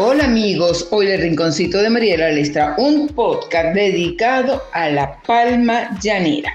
Hola 0.00 0.26
amigos, 0.26 0.86
hoy 0.92 1.08
el 1.08 1.20
Rinconcito 1.20 1.78
de 1.78 1.90
les 1.90 2.52
trae 2.52 2.72
un 2.78 3.08
podcast 3.08 3.74
dedicado 3.74 4.62
a 4.72 4.88
la 4.90 5.20
palma 5.22 5.98
llanera. 6.00 6.52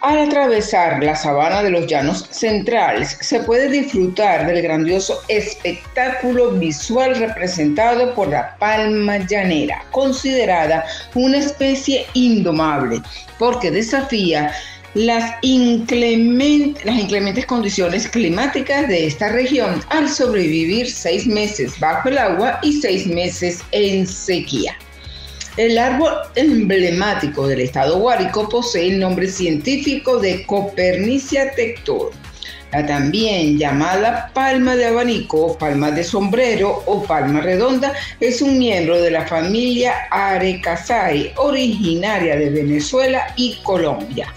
Al 0.00 0.18
atravesar 0.18 1.00
la 1.00 1.14
sabana 1.14 1.62
de 1.62 1.70
los 1.70 1.86
llanos 1.86 2.26
centrales 2.32 3.18
se 3.20 3.38
puede 3.38 3.68
disfrutar 3.68 4.48
del 4.48 4.62
grandioso 4.62 5.22
espectáculo 5.28 6.50
visual 6.50 7.14
representado 7.14 8.12
por 8.16 8.30
la 8.30 8.56
palma 8.58 9.18
llanera, 9.18 9.84
considerada 9.92 10.84
una 11.14 11.38
especie 11.38 12.04
indomable 12.14 13.00
porque 13.38 13.70
desafía 13.70 14.52
las 14.96 15.34
inclementes, 15.42 16.82
las 16.86 16.98
inclementes 16.98 17.44
condiciones 17.44 18.08
climáticas 18.08 18.88
de 18.88 19.06
esta 19.06 19.28
región 19.28 19.82
al 19.90 20.08
sobrevivir 20.08 20.90
seis 20.90 21.26
meses 21.26 21.78
bajo 21.78 22.08
el 22.08 22.16
agua 22.16 22.58
y 22.62 22.72
seis 22.80 23.06
meses 23.06 23.60
en 23.72 24.06
sequía. 24.06 24.74
El 25.58 25.76
árbol 25.76 26.14
emblemático 26.34 27.46
del 27.46 27.60
estado 27.60 27.98
Guárico 27.98 28.48
posee 28.48 28.88
el 28.88 28.98
nombre 28.98 29.28
científico 29.28 30.18
de 30.18 30.46
Copernicia 30.46 31.54
tector, 31.54 32.12
la 32.72 32.86
también 32.86 33.58
llamada 33.58 34.30
palma 34.32 34.76
de 34.76 34.86
abanico, 34.86 35.58
palma 35.58 35.90
de 35.90 36.04
sombrero 36.04 36.82
o 36.86 37.02
palma 37.02 37.42
redonda 37.42 37.92
es 38.18 38.40
un 38.40 38.58
miembro 38.58 38.98
de 39.02 39.10
la 39.10 39.26
familia 39.26 39.92
Arecaceae, 40.10 41.34
originaria 41.36 42.34
de 42.36 42.48
Venezuela 42.48 43.34
y 43.36 43.58
Colombia. 43.62 44.32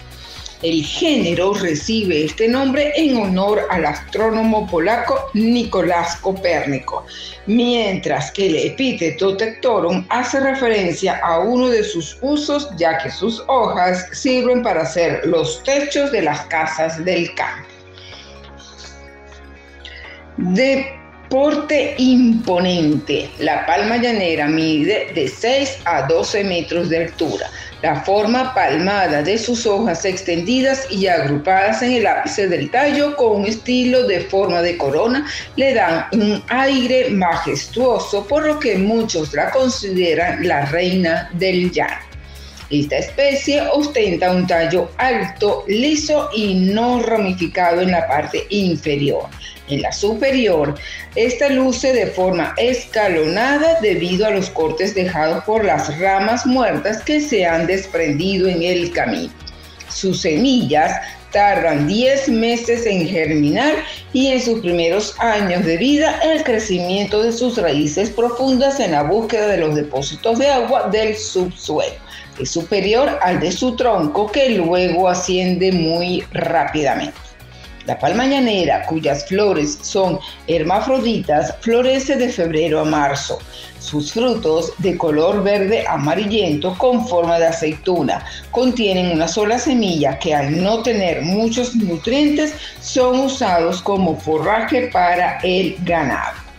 El 0.62 0.84
género 0.84 1.54
recibe 1.54 2.26
este 2.26 2.46
nombre 2.46 2.92
en 2.94 3.16
honor 3.16 3.66
al 3.70 3.86
astrónomo 3.86 4.66
polaco 4.68 5.30
Nicolás 5.32 6.16
Copérnico, 6.16 7.06
mientras 7.46 8.30
que 8.32 8.48
el 8.48 8.56
epíteto 8.56 9.38
tectorum 9.38 10.04
hace 10.10 10.38
referencia 10.38 11.18
a 11.24 11.38
uno 11.38 11.68
de 11.68 11.82
sus 11.82 12.18
usos 12.20 12.68
ya 12.76 12.98
que 12.98 13.10
sus 13.10 13.42
hojas 13.48 14.06
sirven 14.12 14.62
para 14.62 14.82
hacer 14.82 15.22
los 15.24 15.62
techos 15.62 16.12
de 16.12 16.22
las 16.22 16.42
casas 16.42 17.02
del 17.06 17.34
campo. 17.34 17.66
Porte 21.30 21.94
imponente, 21.96 23.30
la 23.38 23.64
palma 23.64 23.96
llanera 23.96 24.46
mide 24.46 25.12
de 25.14 25.28
6 25.28 25.78
a 25.84 26.02
12 26.02 26.44
metros 26.44 26.90
de 26.90 27.04
altura 27.04 27.50
la 27.82 28.02
forma 28.02 28.54
palmada 28.54 29.22
de 29.22 29.38
sus 29.38 29.66
hojas 29.66 30.04
extendidas 30.04 30.86
y 30.90 31.06
agrupadas 31.06 31.82
en 31.82 31.92
el 31.92 32.06
ápice 32.06 32.48
del 32.48 32.70
tallo 32.70 33.16
con 33.16 33.40
un 33.40 33.46
estilo 33.46 34.06
de 34.06 34.20
forma 34.20 34.60
de 34.60 34.76
corona 34.76 35.26
le 35.56 35.74
dan 35.74 36.06
un 36.12 36.42
aire 36.48 37.10
majestuoso, 37.10 38.26
por 38.26 38.46
lo 38.46 38.58
que 38.58 38.76
muchos 38.76 39.32
la 39.32 39.50
consideran 39.50 40.46
la 40.46 40.66
reina 40.66 41.30
del 41.34 41.70
llano. 41.70 42.09
Esta 42.70 42.98
especie 42.98 43.62
ostenta 43.62 44.30
un 44.30 44.46
tallo 44.46 44.92
alto, 44.96 45.64
liso 45.66 46.30
y 46.32 46.54
no 46.54 47.02
ramificado 47.02 47.80
en 47.80 47.90
la 47.90 48.06
parte 48.06 48.46
inferior. 48.50 49.24
En 49.68 49.82
la 49.82 49.90
superior, 49.90 50.76
esta 51.16 51.48
luce 51.48 51.92
de 51.92 52.06
forma 52.06 52.54
escalonada 52.58 53.80
debido 53.80 54.24
a 54.24 54.30
los 54.30 54.50
cortes 54.50 54.94
dejados 54.94 55.42
por 55.42 55.64
las 55.64 55.98
ramas 55.98 56.46
muertas 56.46 57.02
que 57.02 57.20
se 57.20 57.44
han 57.44 57.66
desprendido 57.66 58.48
en 58.48 58.62
el 58.62 58.92
camino. 58.92 59.32
Sus 59.88 60.20
semillas 60.20 60.92
tardan 61.32 61.86
10 61.86 62.28
meses 62.28 62.86
en 62.86 63.06
germinar 63.06 63.74
y 64.12 64.28
en 64.28 64.40
sus 64.40 64.60
primeros 64.60 65.14
años 65.18 65.64
de 65.64 65.76
vida 65.76 66.18
el 66.22 66.42
crecimiento 66.42 67.22
de 67.22 67.32
sus 67.32 67.56
raíces 67.56 68.10
profundas 68.10 68.80
en 68.80 68.92
la 68.92 69.02
búsqueda 69.02 69.48
de 69.48 69.58
los 69.58 69.74
depósitos 69.74 70.38
de 70.38 70.48
agua 70.48 70.88
del 70.90 71.16
subsuelo 71.16 72.10
es 72.38 72.50
superior 72.50 73.18
al 73.22 73.40
de 73.40 73.52
su 73.52 73.76
tronco 73.76 74.30
que 74.30 74.50
luego 74.50 75.08
asciende 75.08 75.72
muy 75.72 76.24
rápidamente. 76.32 77.29
La 77.90 77.98
palma 77.98 78.24
llanera, 78.24 78.86
cuyas 78.86 79.26
flores 79.26 79.80
son 79.82 80.20
hermafroditas, 80.46 81.56
florece 81.58 82.14
de 82.14 82.28
febrero 82.28 82.78
a 82.78 82.84
marzo. 82.84 83.40
Sus 83.80 84.12
frutos, 84.12 84.72
de 84.78 84.96
color 84.96 85.42
verde 85.42 85.84
amarillento 85.88 86.78
con 86.78 87.08
forma 87.08 87.40
de 87.40 87.48
aceituna, 87.48 88.24
contienen 88.52 89.10
una 89.10 89.26
sola 89.26 89.58
semilla 89.58 90.20
que 90.20 90.32
al 90.32 90.62
no 90.62 90.84
tener 90.84 91.22
muchos 91.22 91.74
nutrientes 91.74 92.54
son 92.80 93.18
usados 93.18 93.82
como 93.82 94.16
forraje 94.20 94.88
para 94.92 95.38
el 95.38 95.74
ganado. 95.80 96.49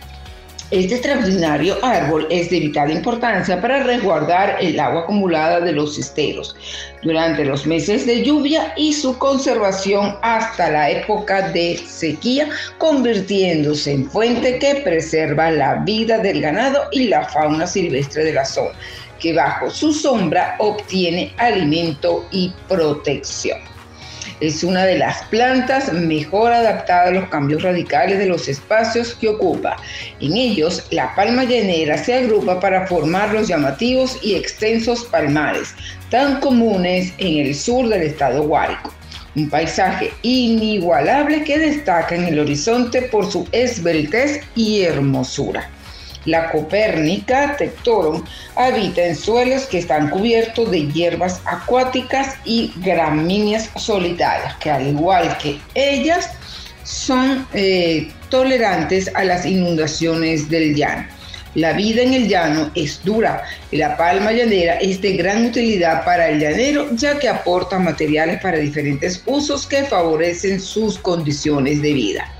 Este 0.70 0.94
extraordinario 0.94 1.76
árbol 1.82 2.26
es 2.30 2.48
de 2.48 2.60
vital 2.60 2.90
importancia 2.90 3.60
para 3.60 3.82
resguardar 3.82 4.56
el 4.60 4.80
agua 4.80 5.02
acumulada 5.02 5.60
de 5.60 5.72
los 5.72 5.98
esteros 5.98 6.56
durante 7.02 7.44
los 7.44 7.66
meses 7.66 8.06
de 8.06 8.22
lluvia 8.22 8.72
y 8.76 8.94
su 8.94 9.18
conservación 9.18 10.16
hasta 10.22 10.70
la 10.70 10.90
época 10.90 11.50
de 11.50 11.76
sequía, 11.76 12.48
convirtiéndose 12.78 13.92
en 13.92 14.10
fuente 14.10 14.58
que 14.58 14.76
preserva 14.76 15.50
la 15.50 15.76
vida 15.76 16.18
del 16.18 16.40
ganado 16.40 16.84
y 16.92 17.08
la 17.08 17.28
fauna 17.28 17.66
silvestre 17.66 18.24
de 18.24 18.32
la 18.32 18.44
zona, 18.44 18.72
que 19.20 19.34
bajo 19.34 19.68
su 19.68 19.92
sombra 19.92 20.56
obtiene 20.58 21.34
alimento 21.36 22.26
y 22.30 22.52
protección. 22.68 23.71
Es 24.42 24.64
una 24.64 24.84
de 24.84 24.98
las 24.98 25.22
plantas 25.26 25.92
mejor 25.92 26.50
adaptadas 26.50 27.10
a 27.10 27.12
los 27.12 27.28
cambios 27.28 27.62
radicales 27.62 28.18
de 28.18 28.26
los 28.26 28.48
espacios 28.48 29.14
que 29.14 29.28
ocupa. 29.28 29.76
En 30.18 30.36
ellos, 30.36 30.84
la 30.90 31.14
palma 31.14 31.44
llanera 31.44 31.96
se 31.96 32.14
agrupa 32.14 32.58
para 32.58 32.88
formar 32.88 33.32
los 33.32 33.46
llamativos 33.46 34.18
y 34.20 34.34
extensos 34.34 35.04
palmares, 35.04 35.76
tan 36.10 36.40
comunes 36.40 37.12
en 37.18 37.46
el 37.46 37.54
sur 37.54 37.88
del 37.88 38.02
estado 38.02 38.42
Guárico. 38.42 38.92
Un 39.36 39.48
paisaje 39.48 40.10
inigualable 40.22 41.44
que 41.44 41.60
destaca 41.60 42.16
en 42.16 42.24
el 42.24 42.40
horizonte 42.40 43.02
por 43.02 43.30
su 43.30 43.46
esbeltez 43.52 44.40
y 44.56 44.82
hermosura. 44.82 45.70
La 46.24 46.50
copérnica 46.50 47.56
tectorum 47.56 48.22
habita 48.54 49.04
en 49.04 49.16
suelos 49.16 49.64
que 49.64 49.78
están 49.78 50.10
cubiertos 50.10 50.70
de 50.70 50.86
hierbas 50.86 51.40
acuáticas 51.44 52.36
y 52.44 52.72
gramíneas 52.76 53.70
solitarias, 53.76 54.56
que 54.56 54.70
al 54.70 54.86
igual 54.86 55.36
que 55.38 55.58
ellas 55.74 56.30
son 56.84 57.46
eh, 57.52 58.12
tolerantes 58.28 59.10
a 59.14 59.24
las 59.24 59.46
inundaciones 59.46 60.48
del 60.48 60.74
llano. 60.74 61.06
La 61.54 61.74
vida 61.74 62.00
en 62.00 62.14
el 62.14 62.28
llano 62.28 62.70
es 62.74 63.04
dura 63.04 63.42
y 63.70 63.76
la 63.76 63.96
palma 63.98 64.32
llanera 64.32 64.76
es 64.76 65.02
de 65.02 65.12
gran 65.18 65.44
utilidad 65.44 66.02
para 66.02 66.30
el 66.30 66.40
llanero 66.40 66.88
ya 66.92 67.18
que 67.18 67.28
aporta 67.28 67.78
materiales 67.78 68.40
para 68.40 68.56
diferentes 68.56 69.22
usos 69.26 69.66
que 69.66 69.84
favorecen 69.84 70.58
sus 70.58 70.98
condiciones 70.98 71.82
de 71.82 71.92
vida. 71.92 72.32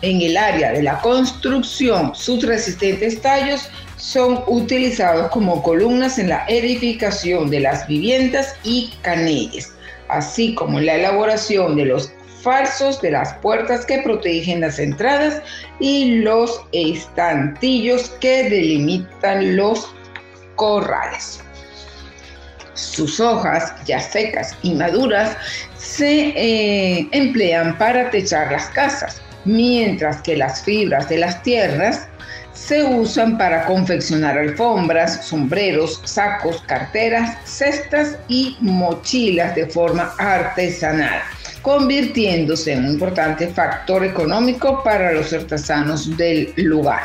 En 0.00 0.20
el 0.22 0.36
área 0.36 0.70
de 0.70 0.82
la 0.82 1.00
construcción, 1.00 2.14
sus 2.14 2.44
resistentes 2.44 3.20
tallos 3.20 3.68
son 3.96 4.44
utilizados 4.46 5.28
como 5.32 5.60
columnas 5.60 6.20
en 6.20 6.28
la 6.28 6.44
edificación 6.46 7.50
de 7.50 7.60
las 7.60 7.88
viviendas 7.88 8.54
y 8.62 8.92
canelles, 9.02 9.72
así 10.08 10.54
como 10.54 10.78
en 10.78 10.86
la 10.86 10.94
elaboración 10.94 11.74
de 11.74 11.86
los 11.86 12.12
falsos 12.42 13.02
de 13.02 13.10
las 13.10 13.34
puertas 13.34 13.84
que 13.84 13.98
protegen 13.98 14.60
las 14.60 14.78
entradas 14.78 15.42
y 15.80 16.20
los 16.20 16.60
estantillos 16.70 18.10
que 18.20 18.48
delimitan 18.48 19.56
los 19.56 19.92
corrales. 20.54 21.40
Sus 22.74 23.18
hojas, 23.18 23.74
ya 23.84 23.98
secas 23.98 24.56
y 24.62 24.74
maduras, 24.74 25.36
se 25.76 26.28
eh, 26.36 27.08
emplean 27.10 27.76
para 27.76 28.08
techar 28.12 28.52
las 28.52 28.66
casas 28.68 29.20
mientras 29.44 30.22
que 30.22 30.36
las 30.36 30.62
fibras 30.62 31.08
de 31.08 31.18
las 31.18 31.42
tierras 31.42 32.08
se 32.52 32.82
usan 32.82 33.38
para 33.38 33.64
confeccionar 33.64 34.36
alfombras, 34.36 35.24
sombreros, 35.24 36.00
sacos, 36.04 36.60
carteras, 36.66 37.38
cestas 37.44 38.16
y 38.28 38.56
mochilas 38.60 39.54
de 39.54 39.66
forma 39.66 40.12
artesanal, 40.18 41.20
convirtiéndose 41.62 42.72
en 42.72 42.84
un 42.84 42.92
importante 42.92 43.46
factor 43.48 44.04
económico 44.04 44.82
para 44.82 45.12
los 45.12 45.32
artesanos 45.32 46.16
del 46.16 46.52
lugar. 46.56 47.04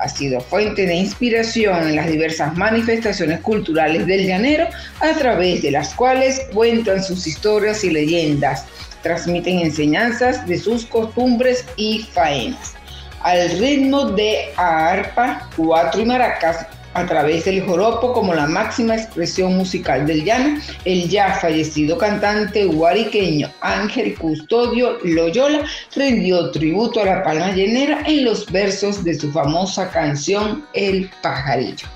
Ha 0.00 0.08
sido 0.08 0.40
fuente 0.40 0.86
de 0.86 0.94
inspiración 0.94 1.88
en 1.88 1.96
las 1.96 2.06
diversas 2.06 2.56
manifestaciones 2.56 3.40
culturales 3.40 4.06
del 4.06 4.26
llanero, 4.26 4.66
a 5.00 5.12
través 5.18 5.62
de 5.62 5.70
las 5.70 5.94
cuales 5.94 6.40
cuentan 6.52 7.02
sus 7.02 7.26
historias 7.26 7.84
y 7.84 7.90
leyendas, 7.90 8.64
transmiten 9.02 9.60
enseñanzas 9.60 10.46
de 10.46 10.58
sus 10.58 10.86
costumbres 10.86 11.64
y 11.76 12.08
faenas. 12.12 12.74
Al 13.22 13.50
ritmo 13.58 14.06
de 14.12 14.48
arpa, 14.56 15.50
cuatro 15.56 16.00
y 16.00 16.06
maracas, 16.06 16.66
a 16.94 17.06
través 17.06 17.44
del 17.44 17.64
joropo 17.64 18.12
como 18.12 18.34
la 18.34 18.46
máxima 18.46 18.96
expresión 18.96 19.56
musical 19.56 20.06
del 20.06 20.24
llano, 20.24 20.60
el 20.84 21.08
ya 21.08 21.34
fallecido 21.34 21.98
cantante 21.98 22.64
guariqueño 22.64 23.50
Ángel 23.60 24.16
Custodio 24.16 24.98
Loyola 25.04 25.64
rindió 25.94 26.50
tributo 26.50 27.02
a 27.02 27.06
la 27.06 27.22
palma 27.22 27.52
llenera 27.52 28.02
en 28.06 28.24
los 28.24 28.50
versos 28.50 29.04
de 29.04 29.14
su 29.14 29.30
famosa 29.32 29.90
canción 29.90 30.64
El 30.74 31.10
pajarillo. 31.22 31.86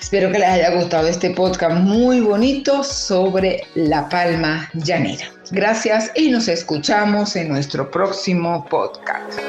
Espero 0.00 0.30
que 0.30 0.38
les 0.38 0.48
haya 0.48 0.70
gustado 0.70 1.08
este 1.08 1.30
podcast 1.30 1.76
muy 1.76 2.20
bonito 2.20 2.84
sobre 2.84 3.62
la 3.74 4.06
palma 4.08 4.68
llanera. 4.74 5.24
Gracias 5.50 6.12
y 6.14 6.28
nos 6.28 6.46
escuchamos 6.46 7.36
en 7.36 7.48
nuestro 7.48 7.90
próximo 7.90 8.66
podcast. 8.68 9.40